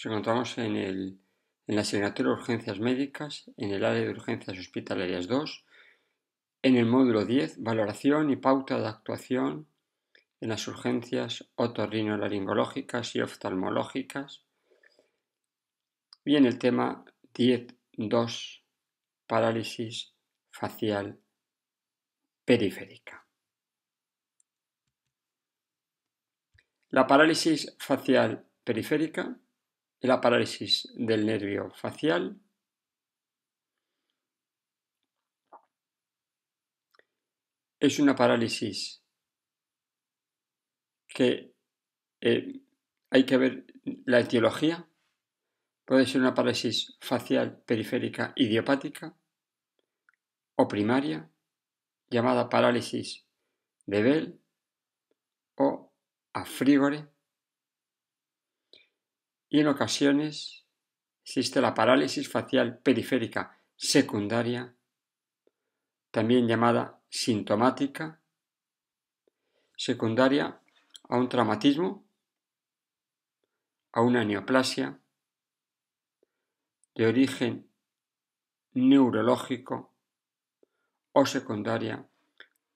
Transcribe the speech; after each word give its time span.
Nos 0.00 0.06
encontramos 0.06 0.56
en, 0.56 0.76
el, 0.76 1.20
en 1.66 1.74
la 1.74 1.82
asignatura 1.82 2.30
de 2.30 2.34
urgencias 2.36 2.80
médicas, 2.80 3.50
en 3.58 3.70
el 3.70 3.84
área 3.84 4.00
de 4.00 4.08
urgencias 4.08 4.58
hospitalarias 4.58 5.28
2, 5.28 5.66
en 6.62 6.76
el 6.76 6.86
módulo 6.86 7.26
10, 7.26 7.62
valoración 7.62 8.30
y 8.30 8.36
pauta 8.36 8.80
de 8.80 8.88
actuación 8.88 9.68
en 10.40 10.48
las 10.48 10.66
urgencias 10.68 11.50
otorrinolaringológicas 11.54 13.14
y 13.14 13.20
oftalmológicas. 13.20 14.46
Y 16.24 16.36
en 16.36 16.46
el 16.46 16.58
tema 16.58 17.04
10.2, 17.34 18.62
parálisis 19.26 20.14
facial 20.50 21.20
periférica. 22.46 23.26
La 26.88 27.06
parálisis 27.06 27.76
facial 27.78 28.46
periférica 28.64 29.38
la 30.00 30.20
parálisis 30.20 30.88
del 30.94 31.26
nervio 31.26 31.70
facial, 31.74 32.40
es 37.78 37.98
una 37.98 38.14
parálisis 38.14 39.02
que 41.08 41.54
eh, 42.20 42.60
hay 43.10 43.24
que 43.24 43.36
ver 43.36 43.66
la 44.04 44.20
etiología. 44.20 44.86
Puede 45.84 46.06
ser 46.06 46.20
una 46.20 46.34
parálisis 46.34 46.96
facial 47.00 47.62
periférica 47.62 48.32
idiopática 48.36 49.16
o 50.54 50.68
primaria, 50.68 51.30
llamada 52.10 52.48
parálisis 52.48 53.26
de 53.86 54.02
Bell 54.02 54.40
o 55.56 55.92
afrígore 56.32 57.08
y 59.50 59.58
en 59.58 59.66
ocasiones 59.66 60.64
existe 61.24 61.60
la 61.60 61.74
parálisis 61.74 62.28
facial 62.28 62.78
periférica 62.78 63.58
secundaria, 63.76 64.74
también 66.12 66.46
llamada 66.46 67.00
sintomática, 67.08 68.20
secundaria 69.76 70.60
a 71.08 71.16
un 71.16 71.28
traumatismo, 71.28 72.06
a 73.92 74.02
una 74.02 74.24
neoplasia 74.24 75.00
de 76.94 77.06
origen 77.06 77.68
neurológico 78.72 79.92
o 81.12 81.26
secundaria 81.26 82.06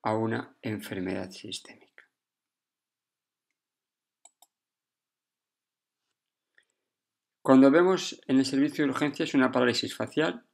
a 0.02 0.14
una 0.16 0.56
enfermedad 0.60 1.30
sistémica. 1.30 1.83
Cuando 7.54 7.70
vemos 7.70 8.20
en 8.26 8.38
el 8.40 8.44
servicio 8.44 8.84
de 8.84 8.90
urgencias 8.90 9.32
una 9.32 9.52
parálisis 9.52 9.94
facial, 9.94 10.44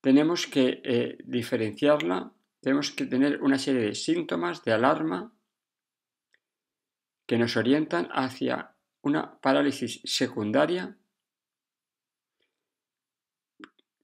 tenemos 0.00 0.46
que 0.46 0.80
eh, 0.84 1.18
diferenciarla, 1.24 2.32
tenemos 2.60 2.92
que 2.92 3.04
tener 3.04 3.42
una 3.42 3.58
serie 3.58 3.80
de 3.80 3.96
síntomas 3.96 4.62
de 4.62 4.72
alarma 4.72 5.34
que 7.26 7.36
nos 7.36 7.56
orientan 7.56 8.08
hacia 8.12 8.76
una 9.02 9.40
parálisis 9.40 10.00
secundaria, 10.04 10.96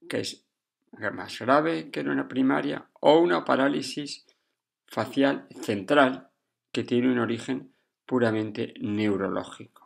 que 0.09 0.19
es 0.19 0.45
más 1.13 1.39
grave 1.39 1.91
que 1.91 2.01
en 2.01 2.09
una 2.09 2.27
primaria, 2.27 2.89
o 2.99 3.19
una 3.19 3.45
parálisis 3.45 4.25
facial 4.85 5.47
central 5.61 6.29
que 6.73 6.83
tiene 6.83 7.09
un 7.09 7.19
origen 7.19 7.73
puramente 8.05 8.73
neurológico. 8.81 9.82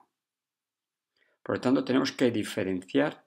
Por 1.47 1.55
lo 1.55 1.61
tanto, 1.61 1.85
tenemos 1.85 2.11
que 2.11 2.29
diferenciar 2.29 3.25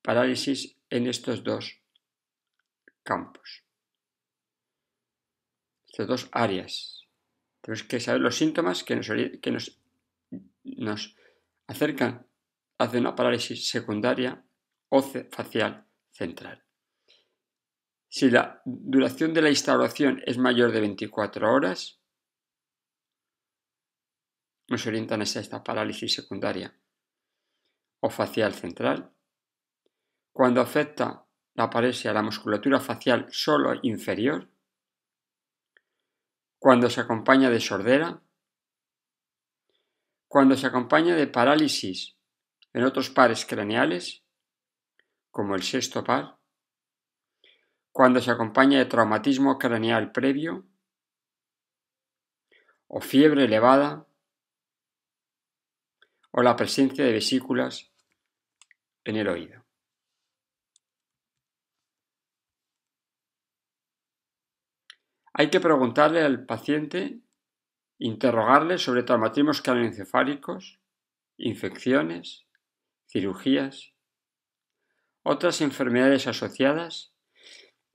parálisis 0.00 0.78
en 0.90 1.08
estos 1.08 1.42
dos 1.42 1.82
campos, 3.02 3.64
estas 5.88 6.06
dos 6.06 6.28
áreas. 6.30 7.02
Tenemos 7.60 7.82
que 7.82 7.98
saber 7.98 8.20
los 8.20 8.36
síntomas 8.36 8.84
que 8.84 8.94
nos, 8.94 9.08
que 9.42 9.50
nos, 9.50 9.80
nos 10.62 11.16
acercan 11.66 12.28
hacia 12.78 13.00
una 13.00 13.16
parálisis 13.16 13.68
secundaria 13.68 14.46
o 14.90 15.02
facial 15.02 15.84
central. 16.12 16.62
Si 18.08 18.30
la 18.30 18.62
duración 18.64 19.34
de 19.34 19.42
la 19.42 19.50
instauración 19.50 20.22
es 20.24 20.38
mayor 20.38 20.70
de 20.70 20.80
24 20.80 21.52
horas, 21.52 21.97
nos 24.68 24.86
orientan 24.86 25.22
hacia 25.22 25.40
esta 25.40 25.64
parálisis 25.64 26.14
secundaria 26.14 26.78
o 28.00 28.10
facial 28.10 28.54
central. 28.54 29.12
Cuando 30.32 30.60
afecta 30.60 31.26
la 31.54 31.68
paresia 31.68 32.10
a 32.10 32.14
la 32.14 32.22
musculatura 32.22 32.78
facial 32.78 33.26
solo 33.30 33.78
inferior, 33.82 34.48
cuando 36.58 36.90
se 36.90 37.00
acompaña 37.00 37.50
de 37.50 37.60
sordera, 37.60 38.22
cuando 40.28 40.56
se 40.56 40.66
acompaña 40.66 41.16
de 41.16 41.26
parálisis 41.26 42.16
en 42.72 42.84
otros 42.84 43.10
pares 43.10 43.46
craneales, 43.46 44.22
como 45.30 45.54
el 45.54 45.62
sexto 45.62 46.04
par, 46.04 46.38
cuando 47.90 48.20
se 48.20 48.30
acompaña 48.30 48.78
de 48.78 48.84
traumatismo 48.84 49.58
craneal 49.58 50.12
previo, 50.12 50.66
o 52.86 53.00
fiebre 53.00 53.44
elevada, 53.44 54.07
o 56.38 56.42
la 56.42 56.54
presencia 56.54 57.04
de 57.04 57.12
vesículas 57.12 57.90
en 59.02 59.16
el 59.16 59.26
oído. 59.26 59.66
Hay 65.32 65.50
que 65.50 65.58
preguntarle 65.58 66.22
al 66.22 66.46
paciente, 66.46 67.18
interrogarle 67.98 68.78
sobre 68.78 69.02
traumatismos 69.02 69.62
craneoencefálicos, 69.62 70.78
infecciones, 71.38 72.46
cirugías, 73.10 73.94
otras 75.24 75.60
enfermedades 75.60 76.28
asociadas 76.28 77.16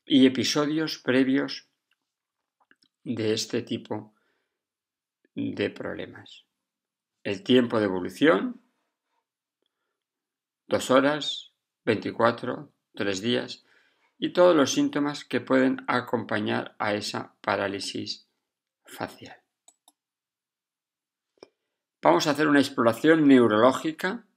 y 0.03 0.25
episodios 0.25 0.97
previos 0.97 1.69
de 3.05 3.31
este 3.31 3.61
tipo 3.61 4.13
de 5.33 5.69
problemas 5.69 6.45
el 7.23 7.43
tiempo 7.43 7.79
de 7.79 7.85
evolución, 7.85 8.61
dos 10.67 10.91
horas, 10.91 11.53
24, 11.85 12.71
tres 12.93 13.21
días, 13.21 13.65
y 14.17 14.33
todos 14.33 14.55
los 14.55 14.71
síntomas 14.71 15.25
que 15.25 15.41
pueden 15.41 15.83
acompañar 15.87 16.75
a 16.79 16.93
esa 16.93 17.35
parálisis 17.41 18.29
facial. 18.85 19.37
Vamos 22.01 22.27
a 22.27 22.31
hacer 22.31 22.47
una 22.47 22.59
exploración 22.59 23.27
neurológica, 23.27 24.27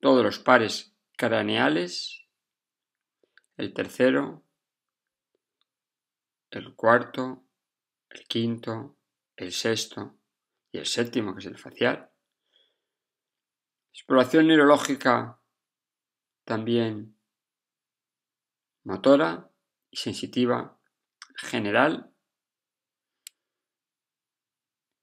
todos 0.00 0.24
los 0.24 0.38
pares 0.38 0.96
craneales, 1.16 2.26
el 3.56 3.72
tercero, 3.72 4.42
el 6.50 6.74
cuarto, 6.74 7.44
el 8.08 8.26
quinto, 8.26 8.96
el 9.36 9.52
sexto, 9.52 10.19
y 10.72 10.78
el 10.78 10.86
séptimo, 10.86 11.34
que 11.34 11.40
es 11.40 11.46
el 11.46 11.58
facial. 11.58 12.10
Exploración 13.92 14.46
neurológica 14.46 15.40
también 16.44 17.16
motora 18.84 19.50
y 19.90 19.96
sensitiva 19.96 20.80
general 21.36 22.14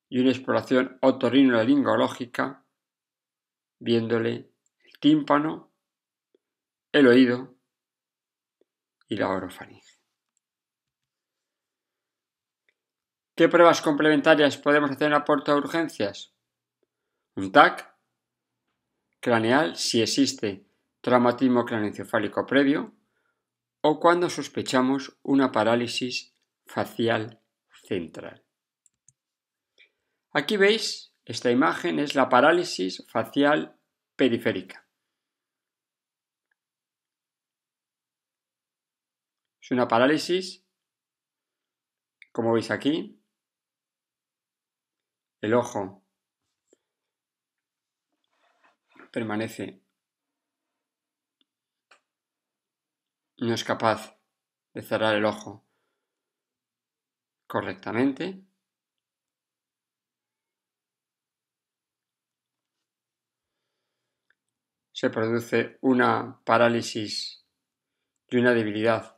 y 0.10 0.20
una 0.20 0.32
exploración 0.32 0.98
otorrinolaringológica 1.02 2.66
viéndole 3.80 4.52
el 4.86 5.00
tímpano, 5.00 5.74
el 6.92 7.08
oído 7.08 7.58
y 9.08 9.18
la 9.18 9.30
orofaringe. 9.30 9.97
¿Qué 13.38 13.48
pruebas 13.48 13.84
complementarias 13.84 14.58
podemos 14.58 14.90
hacer 14.90 15.06
en 15.06 15.12
la 15.12 15.24
de 15.24 15.60
urgencias? 15.60 16.34
Un 17.36 17.52
TAC 17.52 17.96
craneal 19.20 19.76
si 19.76 20.02
existe 20.02 20.66
traumatismo 21.02 21.64
craneoencefálico 21.64 22.48
previo 22.48 22.96
o 23.82 24.00
cuando 24.00 24.32
sospechamos 24.32 25.20
una 25.22 25.52
parálisis 25.52 26.36
facial 26.66 27.40
central. 27.84 28.44
Aquí 30.32 30.58
veis, 30.58 31.14
esta 31.24 31.52
imagen 31.52 32.00
es 32.00 32.16
la 32.16 32.30
parálisis 32.30 33.06
facial 33.08 33.80
periférica. 34.16 34.90
Es 39.62 39.70
una 39.70 39.88
parálisis, 39.88 40.66
como 42.32 42.54
veis 42.54 42.72
aquí, 42.72 43.17
el 45.48 45.54
ojo 45.54 46.04
permanece, 49.14 49.82
no 53.38 53.54
es 53.54 53.64
capaz 53.64 54.20
de 54.74 54.82
cerrar 54.82 55.16
el 55.16 55.24
ojo 55.24 55.66
correctamente, 57.48 58.44
se 64.92 65.10
produce 65.10 65.78
una 65.80 66.42
parálisis 66.44 67.46
y 68.28 68.36
una 68.36 68.54
debilidad 68.54 69.18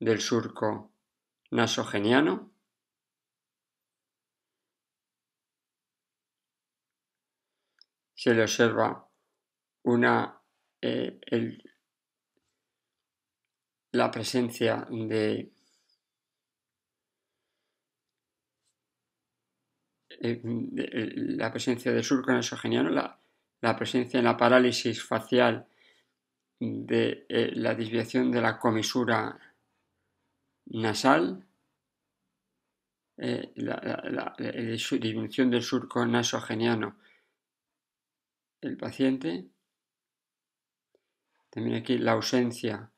del 0.00 0.20
surco 0.20 0.92
nasogeniano. 1.50 2.55
Se 8.16 8.34
le 8.34 8.42
observa 8.42 9.08
una, 9.84 10.40
eh, 10.80 11.20
la 13.92 14.10
presencia 14.10 14.86
de 14.90 15.52
eh, 20.08 20.40
la 20.42 21.52
presencia 21.52 21.92
del 21.92 22.02
surco 22.02 22.32
nasogeniano, 22.32 22.88
la, 22.88 23.18
la 23.60 23.76
presencia 23.76 24.18
en 24.18 24.24
la 24.24 24.36
parálisis 24.36 25.02
facial 25.02 25.66
de 26.58 27.26
eh, 27.28 27.52
la 27.54 27.74
desviación 27.74 28.30
de 28.30 28.40
la 28.40 28.58
comisura 28.58 29.38
nasal, 30.66 31.44
eh, 33.18 33.52
la, 33.56 34.34
disminución 34.38 35.50
del 35.50 35.62
surco 35.62 36.04
nasogeniano 36.06 36.96
del 38.66 38.76
paciente, 38.76 39.48
también 41.50 41.76
aquí 41.76 41.98
la 41.98 42.12
ausencia. 42.12 42.90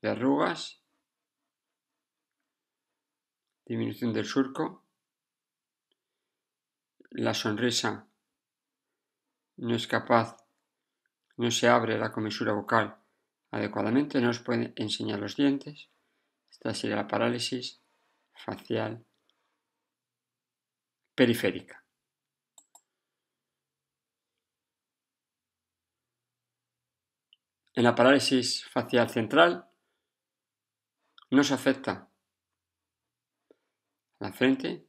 De 0.00 0.10
arrugas, 0.10 0.82
disminución 3.64 4.12
del 4.12 4.26
surco, 4.26 4.84
la 7.10 7.32
sonrisa. 7.32 8.06
No 9.56 9.76
es 9.76 9.86
capaz, 9.86 10.36
no 11.36 11.50
se 11.50 11.68
abre 11.68 11.98
la 11.98 12.12
comisura 12.12 12.52
bucal 12.52 12.98
adecuadamente, 13.50 14.20
no 14.20 14.30
os 14.30 14.40
puede 14.40 14.72
enseñar 14.76 15.20
los 15.20 15.36
dientes. 15.36 15.88
Esta 16.50 16.74
sería 16.74 16.96
la 16.96 17.08
parálisis 17.08 17.80
facial 18.34 19.06
periférica. 21.14 21.84
En 27.74 27.82
la 27.82 27.94
parálisis 27.94 28.64
facial 28.66 29.10
central 29.10 29.68
no 31.30 31.42
se 31.42 31.54
afecta 31.54 32.08
la 34.20 34.32
frente, 34.32 34.68
el 34.68 34.88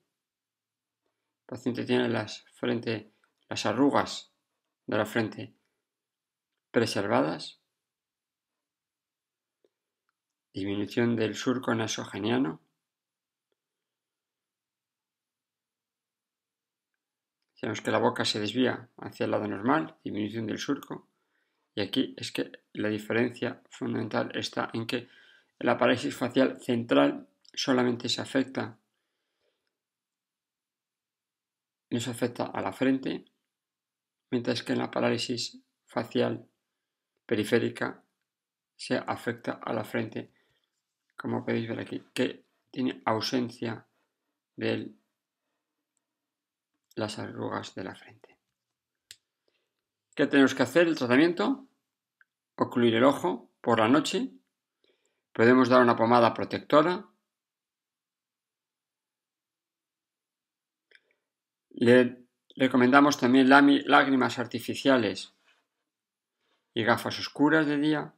paciente 1.45 1.83
tiene 1.83 2.07
las, 2.09 2.45
frente, 2.53 3.11
las 3.49 3.65
arrugas 3.65 4.31
de 4.85 4.97
la 4.97 5.05
frente 5.05 5.55
preservadas, 6.69 7.61
disminución 10.53 11.15
del 11.15 11.35
surco 11.35 11.73
nasogeniano, 11.73 12.64
Sabemos 17.65 17.81
que 17.81 17.89
la 17.89 17.97
boca 17.97 18.25
se 18.25 18.39
desvía 18.39 18.89
hacia 18.97 19.23
el 19.23 19.31
lado 19.31 19.47
normal, 19.47 19.95
disminución 20.03 20.45
del 20.45 20.59
surco. 20.59 21.09
Y 21.73 21.81
aquí 21.81 22.13
es 22.15 22.31
que 22.31 22.51
la 22.73 22.89
diferencia 22.89 23.63
fundamental 23.71 24.31
está 24.35 24.69
en 24.71 24.85
que 24.85 25.07
la 25.57 25.75
parálisis 25.75 26.15
facial 26.15 26.61
central 26.61 27.27
solamente 27.55 28.07
se 28.07 28.21
afecta 28.21 28.77
nos 31.89 32.07
afecta 32.07 32.43
a 32.43 32.61
la 32.61 32.71
frente, 32.71 33.25
mientras 34.29 34.61
que 34.61 34.73
en 34.73 34.79
la 34.79 34.91
parálisis 34.91 35.59
facial 35.87 36.47
periférica 37.25 38.03
se 38.75 38.95
afecta 38.95 39.53
a 39.53 39.73
la 39.73 39.85
frente, 39.85 40.31
como 41.17 41.43
podéis 41.43 41.67
ver 41.67 41.79
aquí, 41.79 42.03
que 42.13 42.45
tiene 42.69 43.01
ausencia 43.05 43.87
de 44.55 44.93
las 46.95 47.19
arrugas 47.19 47.75
de 47.75 47.83
la 47.83 47.95
frente. 47.95 48.37
¿Qué 50.15 50.27
tenemos 50.27 50.55
que 50.55 50.63
hacer? 50.63 50.87
El 50.87 50.95
tratamiento, 50.95 51.67
ocluir 52.55 52.95
el 52.95 53.03
ojo 53.03 53.51
por 53.61 53.79
la 53.79 53.89
noche, 53.89 54.31
podemos 55.33 55.69
dar 55.69 55.81
una 55.81 55.95
pomada 55.95 56.33
protectora 56.33 57.09
Le 61.77 62.23
recomendamos 62.55 63.17
también 63.17 63.49
lágrimas 63.49 64.39
artificiales 64.39 65.33
y 66.73 66.83
gafas 66.83 67.19
oscuras 67.19 67.67
de 67.67 67.77
día. 67.77 68.13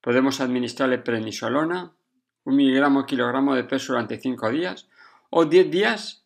Podemos 0.00 0.40
administrarle 0.40 0.98
prednisolona, 0.98 1.94
un 2.44 2.56
miligramo 2.56 3.04
kilogramo 3.04 3.54
de 3.54 3.64
peso 3.64 3.92
durante 3.92 4.18
5 4.18 4.48
días 4.48 4.88
o 5.28 5.44
10 5.44 5.70
días 5.70 6.21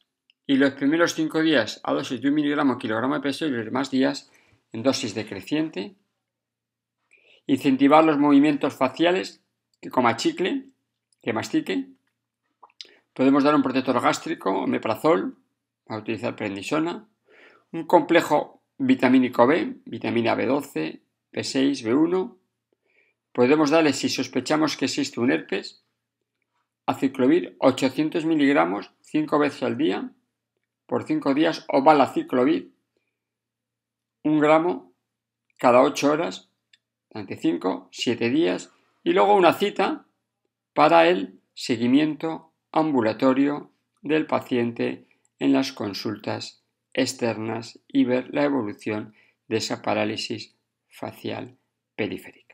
y 0.46 0.56
los 0.56 0.74
primeros 0.74 1.14
5 1.14 1.42
días 1.42 1.80
a 1.82 1.92
dosis 1.92 2.20
de 2.20 2.28
un 2.28 2.34
miligramo 2.34 2.78
kilogramo 2.78 3.14
de 3.14 3.20
peso 3.20 3.46
y 3.46 3.50
los 3.50 3.64
demás 3.64 3.90
días 3.90 4.30
en 4.72 4.82
dosis 4.82 5.14
decreciente. 5.14 5.96
Incentivar 7.46 8.04
los 8.04 8.18
movimientos 8.18 8.74
faciales, 8.74 9.42
que 9.80 9.90
coma 9.90 10.16
chicle, 10.16 10.66
que 11.22 11.32
mastique. 11.32 11.88
Podemos 13.12 13.42
dar 13.42 13.54
un 13.54 13.62
protector 13.62 14.00
gástrico, 14.00 14.50
omeprazol, 14.50 15.36
a 15.88 15.96
utilizar 15.96 16.36
prednisona, 16.36 17.08
un 17.72 17.86
complejo 17.86 18.62
vitamínico 18.78 19.46
B, 19.46 19.78
vitamina 19.84 20.36
B12, 20.36 21.00
B6, 21.32 21.84
B1. 21.84 22.36
Podemos 23.32 23.70
darle, 23.70 23.92
si 23.92 24.08
sospechamos 24.08 24.76
que 24.76 24.86
existe 24.86 25.20
un 25.20 25.30
herpes, 25.30 25.82
aciclovir 26.86 27.56
800 27.58 28.24
miligramos 28.24 28.92
5 29.02 29.38
veces 29.38 29.62
al 29.62 29.76
día 29.76 30.12
por 30.86 31.04
5 31.04 31.34
días 31.34 31.64
o 31.68 31.82
valaciclovir 31.82 32.72
1 34.22 34.40
gramo 34.40 34.92
cada 35.58 35.82
8 35.82 36.10
horas 36.12 36.50
durante 37.10 37.36
5, 37.36 37.88
7 37.90 38.30
días 38.30 38.72
y 39.02 39.12
luego 39.12 39.34
una 39.34 39.52
cita 39.52 40.06
para 40.74 41.08
el 41.08 41.40
seguimiento 41.54 42.52
ambulatorio 42.72 43.70
del 44.02 44.26
paciente 44.26 45.06
en 45.38 45.52
las 45.52 45.72
consultas 45.72 46.62
externas 46.92 47.78
y 47.88 48.04
ver 48.04 48.28
la 48.32 48.44
evolución 48.44 49.14
de 49.48 49.58
esa 49.58 49.82
parálisis 49.82 50.56
facial 50.88 51.56
periférica. 51.94 52.45